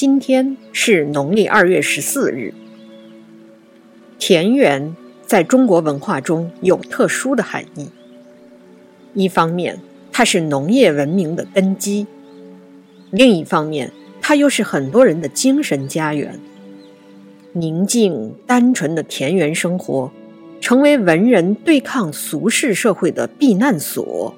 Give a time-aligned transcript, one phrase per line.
[0.00, 2.54] 今天是农历二月十四日。
[4.16, 4.94] 田园
[5.26, 7.88] 在中国文化中有特殊的含义。
[9.14, 9.80] 一方面，
[10.12, 12.06] 它是农业文明的根基；
[13.10, 13.90] 另一方面，
[14.20, 16.38] 它又是很多人的精神家园。
[17.54, 20.12] 宁静单纯的田园生活，
[20.60, 24.32] 成为文人对抗俗世社会的避难所。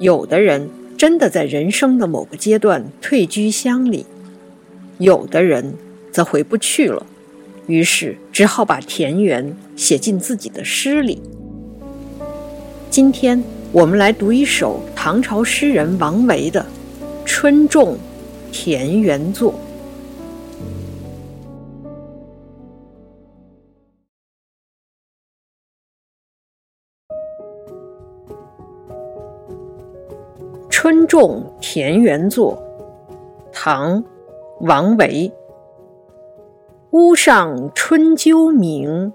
[0.00, 0.68] 有的人。
[0.98, 4.04] 真的在人生的某个阶段退居乡里，
[4.98, 5.74] 有的人
[6.10, 7.06] 则回不去了，
[7.68, 11.22] 于是只好把田园写进自己的诗里。
[12.90, 16.60] 今天我们来读一首唐朝诗人王维的
[17.24, 17.96] 《春种
[18.50, 19.52] 田园作》。
[30.80, 32.56] 《春种田园作》
[33.52, 34.00] 唐·
[34.60, 35.32] 王维。
[36.92, 39.12] 屋上春鸠鸣，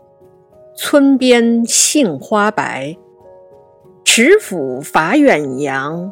[0.76, 2.94] 村边杏花白。
[4.04, 6.12] 池府法远扬，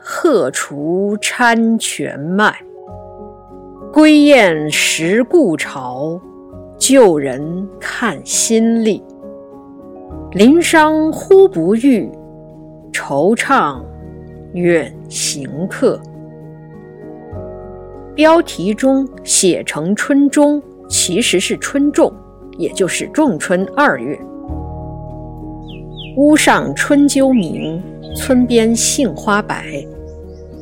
[0.00, 2.54] 鹤雏餐泉脉。
[3.92, 6.20] 归雁识故巢，
[6.78, 9.02] 旧人看新历。
[10.30, 12.08] 林殇忽不遇，
[12.92, 13.82] 惆怅。
[14.54, 15.98] 远行客，
[18.14, 22.12] 标题中写成春中，其实是春种，
[22.58, 24.18] 也就是仲春二月。
[26.18, 27.82] 屋上春鸠鸣，
[28.14, 29.82] 村边杏花白。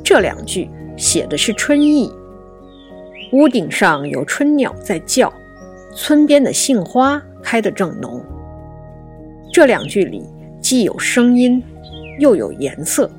[0.04, 2.12] 这两句写的是春意。
[3.32, 5.32] 屋顶上有春鸟在叫，
[5.96, 8.24] 村边的杏花开得正浓。
[9.52, 10.22] 这两句里
[10.60, 11.60] 既有声音，
[12.20, 13.10] 又有颜色。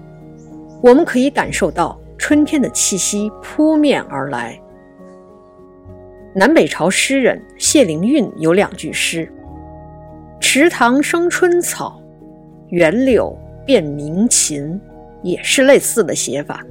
[0.81, 4.59] 我们可以感受到春天的气息扑面而来。
[6.33, 9.31] 南北朝诗人谢灵运有两句诗
[10.41, 12.01] ：“池塘生春草，
[12.69, 14.79] 园柳变鸣禽”，
[15.21, 16.65] 也是类似的写法。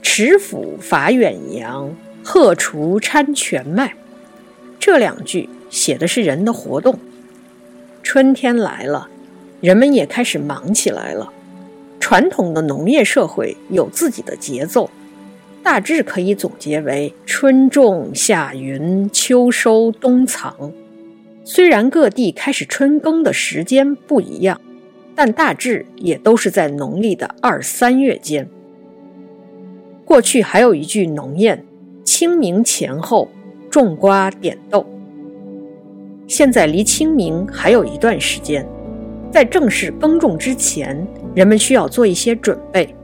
[0.00, 1.92] 池府法远扬，
[2.24, 3.94] 鹤雏餐泉脉。
[4.78, 6.96] 这两句写的是人的活动。
[8.08, 9.08] 春天来了，
[9.60, 11.32] 人们也开始忙起来了。
[11.98, 14.88] 传统的农业社会有自己的节奏，
[15.60, 20.72] 大致可以总结为春种、夏耘、秋收、冬藏。
[21.44, 24.60] 虽然各地开始春耕的时间不一样，
[25.16, 28.48] 但大致也都是在农历的二三月间。
[30.04, 31.58] 过去还有一句农谚
[32.06, 33.28] ：“清明前后，
[33.68, 34.86] 种瓜点豆。”
[36.28, 38.66] 现在离清明还有一段时间，
[39.30, 42.94] 在正式耕种之前，人们需要做一些准备。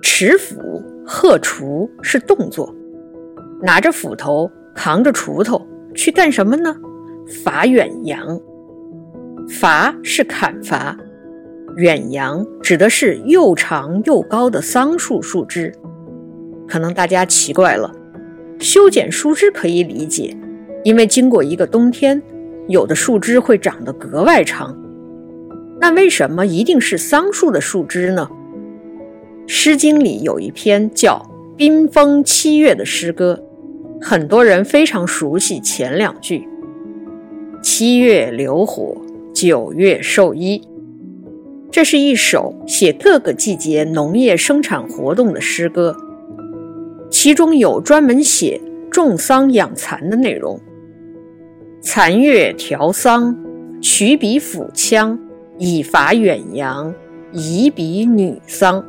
[0.00, 2.74] 持斧、荷锄是动作，
[3.60, 5.60] 拿着斧头，扛着锄头
[5.94, 6.74] 去干什么呢？
[7.44, 8.40] 伐远杨。
[9.60, 10.96] 伐是砍伐，
[11.76, 15.74] 远杨指的是又长又高的桑树树枝。
[16.68, 17.94] 可能大家奇怪了，
[18.58, 20.36] 修剪树枝可以理解，
[20.84, 22.22] 因为经过一个冬天，
[22.68, 24.76] 有的树枝会长得格外长。
[25.80, 28.28] 那为什么一定是桑树的树枝呢？
[29.46, 33.42] 《诗经》里有一篇叫《宾风七月》的诗歌，
[34.00, 36.48] 很多人非常熟悉前两句
[37.60, 38.96] ：“七月流火，
[39.34, 40.62] 九月授衣。”
[41.72, 45.96] 这是一首写各个季节农业生产活动的诗歌。
[47.22, 48.60] 其中有专门写
[48.90, 50.60] 种桑养蚕的内容。
[51.80, 53.38] 残月调桑，
[53.80, 55.16] 取笔斧枪，
[55.56, 56.92] 以伐远洋，
[57.30, 58.84] 以彼女桑。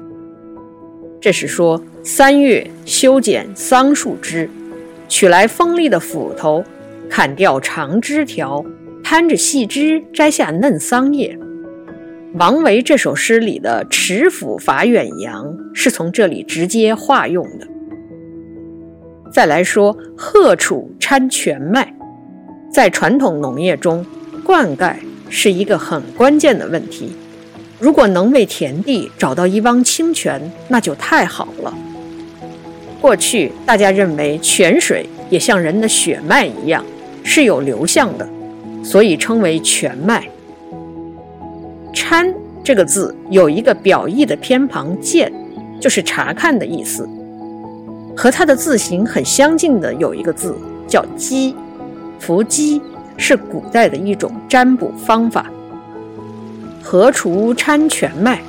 [1.22, 4.50] 这是说三月修剪桑树枝，
[5.08, 6.64] 取来锋利的斧头，
[7.08, 8.66] 砍掉长枝条，
[9.04, 11.38] 攀着细枝摘下嫩桑叶。
[12.34, 17.68] 王维这首诗里的“持斧伐远洋”是从这里直接化用的。
[19.34, 21.92] 再来说鹤楚掺泉麦，
[22.72, 24.06] 在传统农业中，
[24.44, 24.94] 灌溉
[25.28, 27.12] 是一个很关键的问题。
[27.80, 31.74] 如果能为田地找到一汪清泉，那就太好了。
[33.02, 36.86] 过去大家认为泉水也像人的血脉一样
[37.24, 38.30] 是有流向的，
[38.84, 40.24] 所以称为泉脉。
[41.92, 42.32] 掺
[42.64, 45.34] 这个字有一个表意的偏旁见，
[45.82, 47.10] 就是查看的意思。
[48.16, 50.56] 和它的字形很相近的有一个字
[50.88, 51.56] 叫“箕”，
[52.20, 52.82] 伏击
[53.18, 55.52] 是古代的一种占卜方法。
[56.82, 58.42] 合锄掺全麦，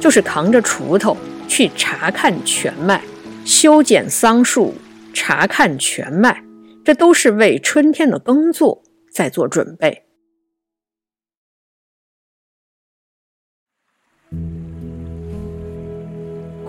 [0.00, 1.16] 就是扛着锄头
[1.48, 3.02] 去查看全麦，
[3.44, 4.74] 修剪桑树，
[5.12, 6.42] 查看全麦，
[6.84, 8.82] 这都是为春天的耕作
[9.12, 10.04] 在做准备。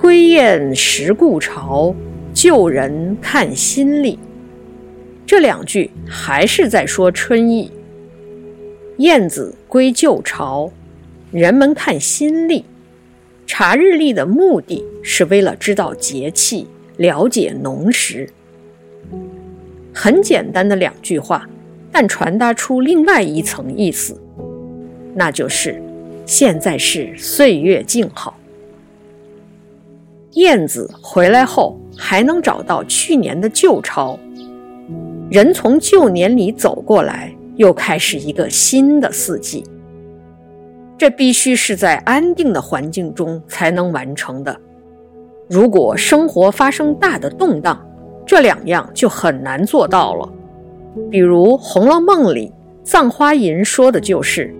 [0.02, 1.96] 归雁识故巢，
[2.34, 4.18] 旧人看新历。
[5.26, 7.72] 这两句还是在说春意。
[8.98, 10.72] 燕子归旧巢，
[11.32, 12.66] 人们看新历。
[13.48, 16.68] 查日历的目的是为了知道节气，
[16.98, 18.30] 了解农时。
[19.94, 21.50] 很简单的两句话，
[21.92, 24.22] 但传达出另外一层意思，
[25.16, 25.82] 那就是
[26.26, 28.38] 现在是岁月静好。
[30.34, 34.18] 燕子回来后还能找到去年的旧钞，
[35.30, 39.64] 人从旧年里走过来，又开始一个新的四季。
[40.98, 44.56] 这必须是在安定的环境中才能完成的。
[45.50, 47.84] 如果生活发生大的动荡，
[48.26, 50.30] 这两样就很难做到了。
[51.10, 52.52] 比如《红楼梦》里
[52.84, 54.54] 葬花吟说的就是：“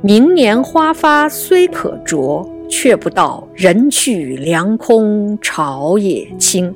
[0.00, 6.74] 明年花发虽可啄。”却不到人去凉空，巢也清。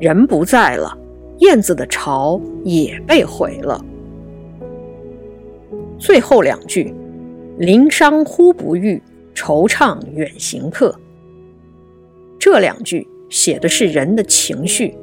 [0.00, 0.98] 人不在了，
[1.38, 3.82] 燕子的巢也被毁了。
[5.98, 6.92] 最后两句
[7.58, 9.00] ：“临伤忽不遇，
[9.34, 10.94] 惆怅远行客。”
[12.38, 14.94] 这两句写的是人的情绪。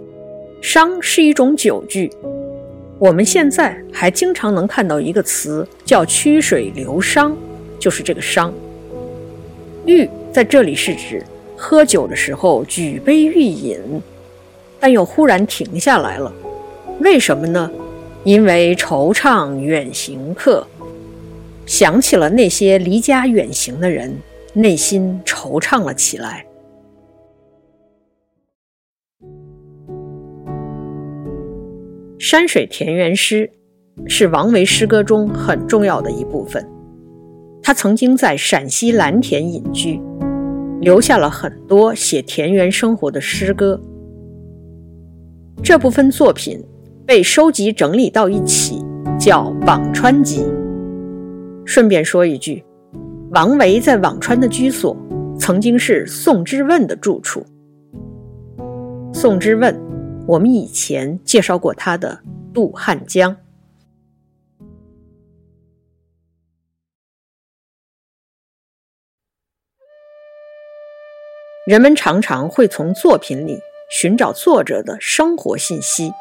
[0.62, 2.12] 伤是一种酒句，
[3.00, 7.34] 我们现在还经常能看到一个词叫“曲水流觞”，
[7.80, 8.54] 就是这个伤。
[9.86, 11.24] 欲在这里是指
[11.58, 13.80] 喝酒的时候举杯欲饮，
[14.80, 16.34] 但又忽然停下来了。
[17.00, 17.72] 为什么呢？
[18.24, 20.66] 因为惆怅远行客，
[21.66, 24.16] 想起了那些离家远行的人，
[24.54, 26.46] 内心惆怅了起来。
[32.20, 33.50] 山水田园诗
[34.06, 36.64] 是王维诗歌中很重要的一部分。
[37.64, 40.02] 他曾经在陕西蓝田隐居，
[40.80, 43.80] 留下了很多写田园生活的诗歌。
[45.64, 46.60] 这部分作品
[47.06, 48.84] 被收集整理到一起，
[49.20, 50.42] 叫《辋川集》。
[51.66, 52.64] 顺便说一句，
[53.30, 54.98] 王维在辋川的居所
[55.38, 57.46] 曾经是宋之问的住处。
[59.14, 59.80] 宋之问，
[60.26, 62.20] 我们以前介绍过他的
[62.54, 63.32] 《渡汉江》。
[71.68, 76.12] 人们常常会从作品里寻找作者的生活信息。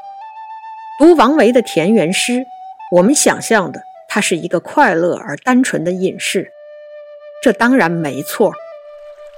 [0.98, 2.44] 读王维的田园诗，
[2.92, 6.52] 我们想象的他是一个快乐而单纯的隐士，
[7.42, 8.52] 这当然没错。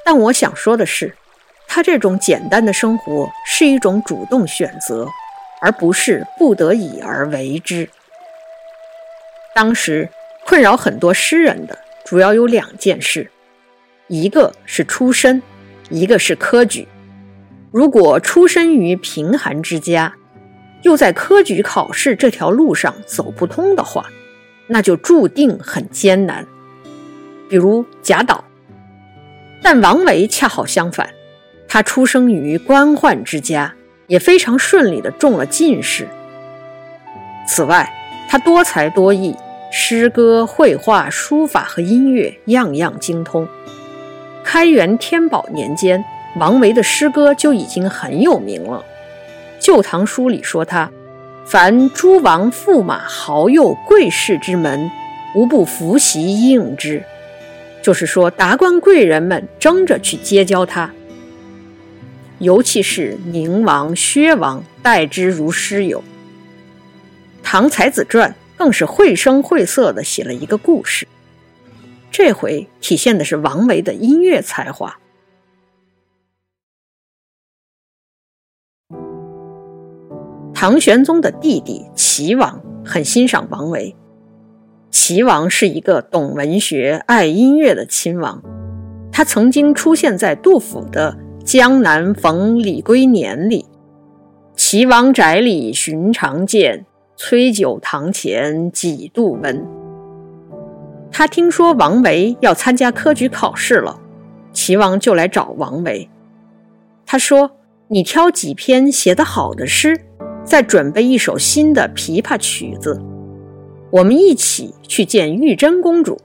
[0.05, 1.17] 但我想说的是，
[1.69, 5.07] 他这种简单的生活是一种主动选择，
[5.61, 7.89] 而不是不得已而为之。
[9.55, 10.09] 当时
[10.45, 13.31] 困扰很多诗人的主要有两件事，
[14.09, 15.41] 一个是出身。
[15.93, 16.89] 一个是科举，
[17.71, 20.15] 如果出身于贫寒之家，
[20.81, 24.06] 又在科举考试这条路上走不通的话，
[24.69, 26.46] 那就注定很艰难。
[27.51, 28.43] 比如贾岛，
[29.63, 31.11] 但王维恰好相反，
[31.69, 33.75] 他出生于官宦之家，
[34.06, 36.08] 也非常顺利的中了进士。
[37.46, 37.93] 此外，
[38.31, 39.37] 他多才多艺，
[39.70, 43.46] 诗歌、绘画、书法和音乐样样精通。
[44.53, 46.05] 开元天宝年间，
[46.37, 48.85] 王维的诗歌就已经很有名了。
[49.65, 50.91] 《旧唐书》里说他
[51.49, 54.91] ：“凡诸王驸马豪右贵士之门，
[55.35, 57.03] 无不伏席应之。”
[57.82, 60.91] 就是说，达官贵人们争着去结交他。
[62.39, 66.01] 尤其是宁王、薛王，待之如师友。
[67.43, 68.29] 《唐才子传》
[68.59, 71.09] 更是绘声绘色地写了一个故事。
[72.13, 74.99] 这回体现的是王维的音乐才华。
[80.55, 83.97] 唐玄宗的弟弟齐王很欣赏王维。
[84.91, 88.43] 齐王是一个懂文学、爱音乐的亲王，
[89.11, 93.65] 他曾经出现在杜甫的《江南逢李龟年》里
[94.55, 96.85] ：“齐王宅里寻常见，
[97.17, 99.67] 崔九堂前几度闻。”
[101.13, 104.01] 他听说王维要参加科举考试了，
[104.53, 106.09] 齐王就来找王维。
[107.05, 107.51] 他说
[107.89, 110.01] ：“你挑几篇写得好的诗，
[110.43, 113.01] 再准备一首新的琵琶曲子，
[113.91, 116.19] 我们一起去见玉真公主。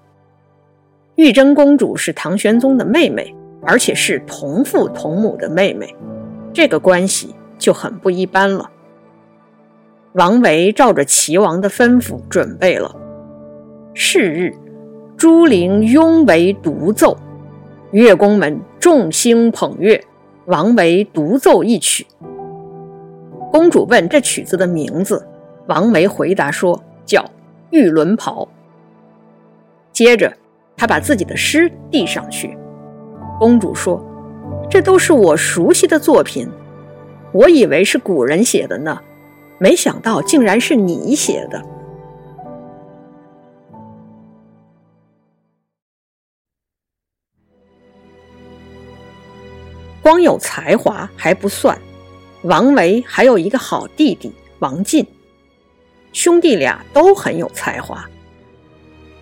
[1.15, 5.93] 玉真公主是唐玄宗的妹妹，而且是同父同母的妹妹，
[6.53, 8.69] 这个关系就很不一般了。
[10.13, 12.95] 王维照着齐王的吩咐准备了。
[13.93, 14.53] 是日，
[15.17, 17.17] 朱陵拥为独奏，
[17.89, 19.99] 乐工们众星捧月，
[20.45, 22.05] 王维独奏一曲。
[23.51, 25.27] 公主问这曲子的名字，
[25.65, 27.25] 王维回答说叫。
[27.71, 28.47] 玉轮袍。
[29.91, 30.31] 接着，
[30.77, 32.55] 他把自己的诗递上去。
[33.39, 34.01] 公主说
[34.69, 36.47] ：“这都是我熟悉的作品，
[37.33, 39.01] 我以为是古人写的呢，
[39.57, 41.61] 没想到竟然是你写的。”
[50.07, 51.77] 光有才华还不算，
[52.43, 55.05] 王维还有一个好弟弟王进。
[56.13, 58.09] 兄弟俩都很有才华。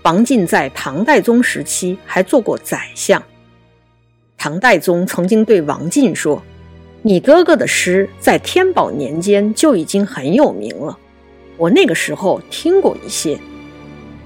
[0.04, 3.20] 王进在唐代宗时期还做过宰相。
[4.38, 6.39] 唐代宗曾经对王进说
[7.01, 10.96] ：“你哥哥的诗在天宝年间就已经很有名了，
[11.58, 13.39] 我那个时候听过一些。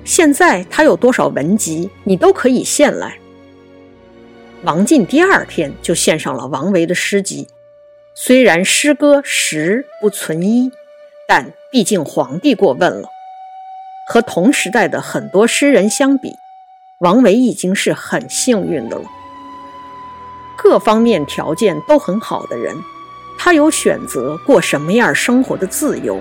[0.03, 3.17] 现在他有多少文集，你都可以献来。”
[4.63, 7.47] 王进第二天就献上了王维的诗集，
[8.13, 10.71] 虽然诗歌实不存一。
[11.27, 13.07] 但毕竟皇帝过问了，
[14.07, 16.35] 和同时代的很多诗人相比，
[16.97, 19.03] 王维已经是很幸运的了。
[20.57, 22.75] 各方面条件都很好的人，
[23.37, 26.19] 他有选择过什么样生活的自由。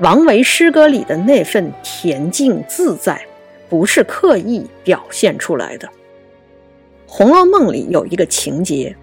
[0.00, 3.26] 王维诗歌里的那份恬静自在，
[3.70, 5.88] 不是刻意表现出来的。
[7.08, 8.96] 《红楼梦》里有一个情节，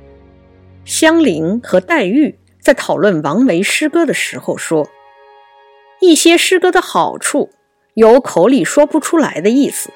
[0.85, 2.37] 香菱和黛玉。
[2.61, 4.87] 在讨论王维诗歌的时候，说
[5.99, 7.49] 一些诗歌的好处
[7.93, 9.89] 有口里说不出来的意思，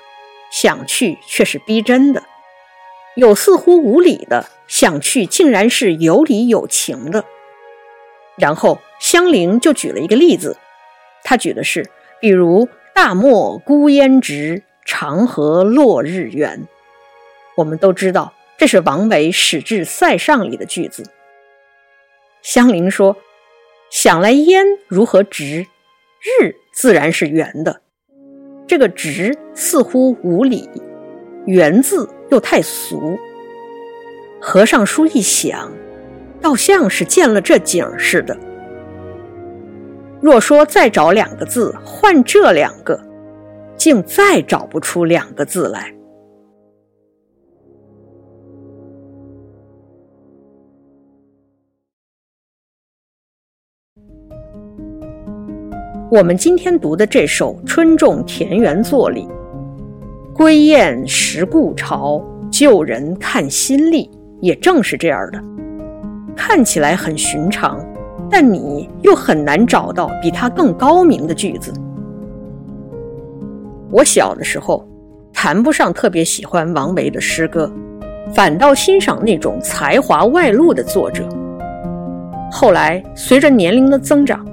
[0.52, 2.24] 想去却是逼真的；
[3.16, 7.24] 有似乎无理的，想去竟然是有理有情的。
[8.38, 10.58] 然后香菱就举了一个例子，
[11.24, 16.68] 他举的是，比如“大漠孤烟直，长河落日圆”。
[17.58, 21.04] 我们都知道，这是王维《使至塞上》里的句子。
[22.44, 23.18] 香菱说
[23.90, 25.66] ：“想来烟如何直，
[26.22, 27.82] 日自然是圆的。
[28.68, 30.70] 这个直似乎无理，
[31.48, 33.18] 圆字又太俗。
[34.40, 35.72] 和尚书一想，
[36.40, 38.38] 倒像是见了这景似的。
[40.22, 43.04] 若说再找两个字换这两个，
[43.76, 45.92] 竟再找不出两个字来。”
[56.10, 59.28] 我们今天读的这首《春种田园作》里
[60.34, 64.10] ，“归雁识故巢，旧人看新历”
[64.40, 65.44] 也正是这样的。
[66.34, 67.86] 看起来很寻常，
[68.30, 71.74] 但你又很难找到比它更高明的句子。
[73.92, 74.88] 我小的时候
[75.34, 77.70] 谈不上特别喜欢王维的诗歌，
[78.34, 81.28] 反倒欣赏那种才华外露的作者。
[82.50, 84.46] 后来随着年龄的增长，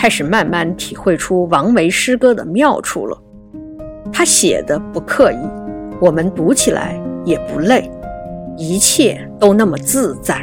[0.00, 3.22] 开始慢慢体会出王维诗歌的妙处了。
[4.10, 5.36] 他写的不刻意，
[6.00, 7.90] 我们读起来也不累，
[8.56, 10.42] 一切都那么自在。